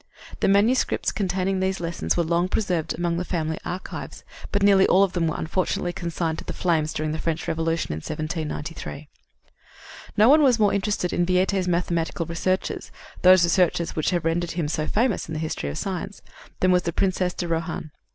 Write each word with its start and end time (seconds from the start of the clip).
The 0.39 0.47
manuscripts 0.47 1.11
containing 1.11 1.59
these 1.59 1.79
lessons 1.79 2.17
were 2.17 2.23
long 2.23 2.49
preserved 2.49 2.95
among 2.97 3.17
the 3.17 3.23
family 3.23 3.59
archives, 3.63 4.23
but 4.51 4.63
nearly 4.63 4.87
all 4.87 5.03
of 5.03 5.13
them 5.13 5.27
were 5.27 5.37
unfortunately 5.37 5.93
consigned 5.93 6.39
to 6.39 6.43
the 6.43 6.53
flames 6.53 6.91
during 6.91 7.11
the 7.11 7.19
French 7.19 7.47
Revolution 7.47 7.91
in 7.93 7.97
1793. 7.97 9.07
No 10.17 10.27
one 10.27 10.41
was 10.41 10.57
more 10.57 10.73
interested 10.73 11.13
in 11.13 11.23
Viète's 11.27 11.67
mathematical 11.67 12.25
researches 12.25 12.91
those 13.21 13.43
researches 13.43 13.95
which 13.95 14.09
have 14.09 14.25
rendered 14.25 14.53
him 14.53 14.67
so 14.67 14.87
famous 14.87 15.27
in 15.29 15.33
the 15.35 15.39
history 15.39 15.69
of 15.69 15.77
science 15.77 16.23
than 16.61 16.71
was 16.71 16.81
the 16.81 16.93
Princess 16.93 17.35
de 17.35 17.47
Rohan. 17.47 17.91